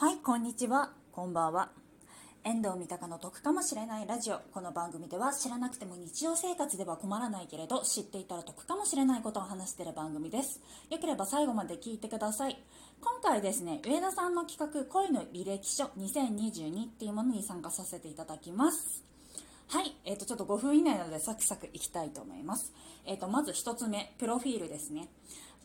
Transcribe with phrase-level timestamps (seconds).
[0.00, 0.92] はい、こんにちは。
[1.12, 1.72] こんばんは。
[2.42, 4.38] 遠藤三鷹の得かもしれないラジオ。
[4.50, 10.62] この番組では知らなくても日常生活では困らないけれど、知っていたら得かもしれないことを話している番組です。
[10.88, 12.58] よければ最後まで聞いてください。
[13.02, 19.04] 今回ですね、上田さんの企画、恋の履歴書2022っていうものに参加させていただきます。
[19.68, 22.72] はい、えっ、ー、と、ちょっと5分以内なのでサクサクいきたいと思います。
[23.04, 25.10] えっ、ー、と、まず1つ目、プロフィールですね。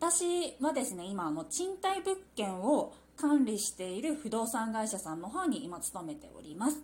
[0.00, 6.78] 私はですね、今、あの、賃貸物件を管理している不動産会社さんの方に今勤めております。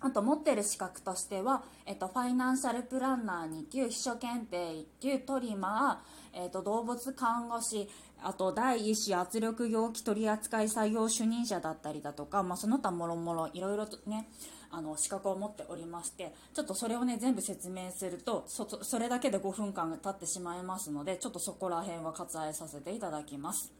[0.00, 7.88] あと持ってる資格としては、えっと、ファイナンシャルプランナー2級、秘書検定1級、トリマー、えっと、動物看護師、
[8.22, 14.28] あと第一子圧力容器取扱作業主任者だったりだとか、まあ、その他もろもろいろいろとね、
[14.70, 23.72] あの資格を持っておりましてちょっとそれをね全部説明するとそれだけで5分間が経ってしまいますのでちょっとそこら辺は割愛させていただきます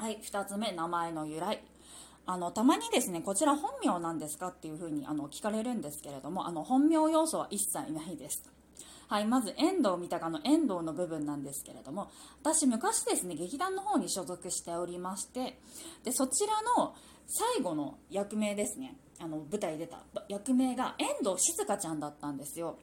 [0.00, 1.60] はい2つ目名前の由来。
[2.24, 8.52] あのたまにですねこちら本名なんですかっていうふうにあの聞かれるんですけれどもあの本名要素は一切ないです。
[9.08, 12.10] はい、まず遠藤三鷹の遠藤の部分なんですけれども
[12.42, 15.58] 私昔ですね劇団の方に所属しておりまして
[16.04, 16.94] でそちらの
[17.26, 22.78] 最後の役名ですねあの舞台出た役名が遠藤静香ちゃんだったんですよ。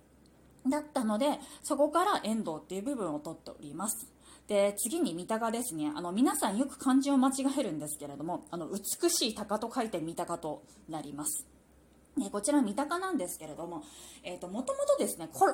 [0.69, 4.14] だったのでそこから遠藤っていう部分を取っております。
[4.47, 5.91] で次に三鷹ですね。
[5.95, 11.47] あの皆さんよく漢字を間違えるんですけれどもあの美しい鷹と書いて三鷹となります。
[12.17, 13.83] ね、こちら三鷹なんですけれども、
[14.23, 15.45] えーと、もともとですねコ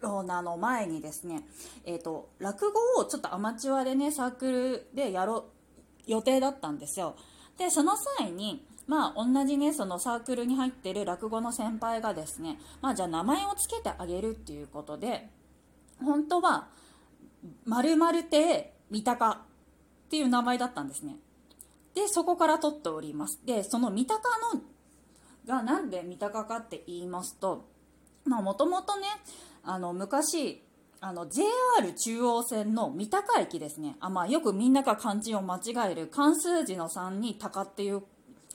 [0.00, 1.46] ロナの前にですね、
[1.84, 7.16] えーと落語をちょっとアマチュアでねサークルでやろう予定だったんですよ。
[7.58, 15.28] でその際にまあ、同じね、そのサークルに入ってる落語の先輩がですね、まあ、じゃあ名前を付けてあげるっていうことで、
[16.02, 16.66] 本当は、
[17.66, 19.38] 〇〇亭三鷹っ
[20.10, 21.16] ていう名前だったんですね。
[21.94, 23.40] で、そこから取っております。
[23.44, 24.20] で、その三鷹
[24.54, 24.62] の、
[25.46, 27.68] がなんで三鷹かって言いますと、
[28.24, 29.06] まあ、もともとね、
[29.64, 30.62] あの、昔、
[31.02, 31.46] あの JR
[31.94, 38.02] 中央線の三鷹駅ですねあ、まあ、よくみんなが漢字を間違える漢数字の3に鷹っていう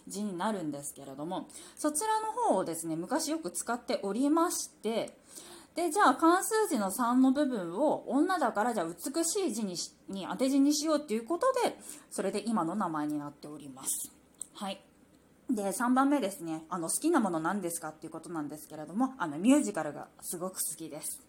[0.08, 5.18] 字になるんですけれどもそちらの方をですね昔よく使っておりまして
[5.76, 9.76] でじゃあ漢数字の3の部分を女だからじゃあ美しい字に
[10.08, 11.76] に当て字にしようということで
[12.10, 14.12] それで今の名前になっております。
[14.54, 14.80] はい。
[15.50, 16.64] で3番目ですね。
[16.70, 21.22] あの好きなもの何ですかっていうことなんですけれどもあのミュージカルがすごく好きです。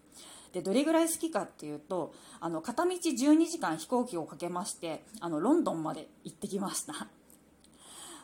[0.53, 7.07] でどれぐらい好きかっていうとあの片道12時間飛行機をかけましてあのロンドンまで行ってきました。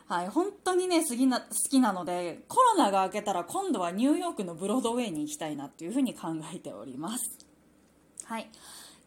[0.06, 7.38] はい、本当にね好きな好きなのでコロナが明けたら今度はニューヨークのブロードウェイに行きたいなっていうふうに考えております。
[8.24, 8.50] はい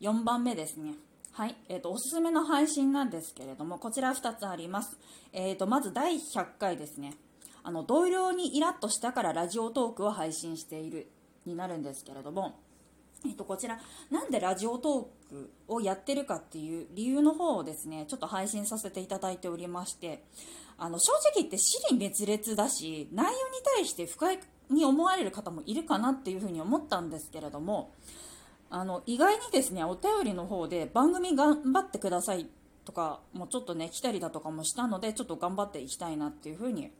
[0.01, 0.95] 4番目ですね。
[1.31, 4.97] はい、えーと、おすすめの配信なんですけれどもこちら2つあります、
[5.33, 7.13] えーと、まず第100回ですね。
[7.61, 11.11] あの同僚にイラッとしたからラジオトークを配信している
[11.45, 12.59] になるんですけれども
[13.25, 13.79] えっと、こちら、
[14.11, 20.23] なんでラジオトークをやってるかっていう理由の方をですね、ちょっと配信させていただいておりまして、
[20.77, 23.35] あの、正直言って死に滅裂だし、内容に
[23.75, 24.39] 対して不快
[24.69, 27.93] に思われる方もいるかなっていうふうに思ったんですけれども、
[28.69, 32.47] あの、意外にですね、お便りの方で番組頑張ってください
[32.85, 36.91] とかもちょっとね、来たりだとかもしたので、ちょっと頑張っていきたいなっていうふうに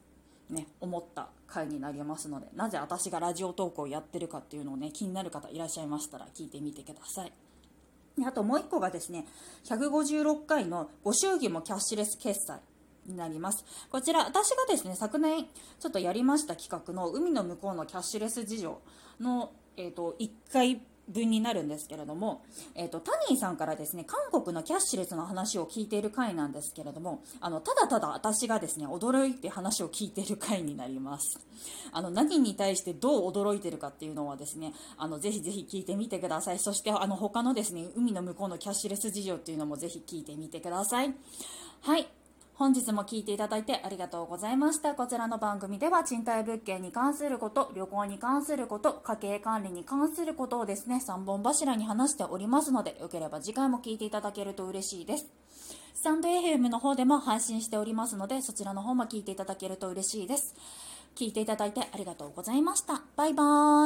[0.50, 7.34] ね、思った回になりますのでなぜ私がラジオ投稿をやってるかっていうのをね気になる方いらっしゃいましたら聞いてみてください。
[8.25, 9.25] あともう1個がですね
[9.66, 12.62] 156回のご祝儀もキャッシュレス決済
[13.06, 13.63] になります。
[13.91, 15.46] こちら私がですね昨年
[15.80, 18.81] ちょっとやりました企画の海の向こうのキャッシュレス事情
[19.19, 22.44] の、えーと、1回分になるんですけれども、
[22.75, 31.40] えーと、タニーさんからですね韓国のキャッシュレスの話を聞いている回なんですけれどもあのただただ私がですね驚いて話を聞いている回になります。
[31.91, 36.59] あの何に対してどう驚いてるかっていうのはですねあのぜひぜひ聞いてみてください。
[36.59, 41.13] そしてあの他のですね海の向こうのキャッシュレス事情っていうのもぜひ聞いてみてください。
[41.81, 42.07] はい。
[42.57, 44.96] 本日も聞いていただいてありがとうございました。
[44.96, 55.28] こちらの番組では賃貸物件に関すること、旅行に関すること、家計管理に関することをですね、3本柱に話しておりますので、よければ次回も聞いていただけると嬉しいです。
[55.93, 60.55] スタンド FM の方でも配信しておりますので、そちらの方も聞いていただけると嬉しいです。
[61.16, 63.03] 聞いていただいてありがとうございました。
[63.16, 63.85] バイバーイ。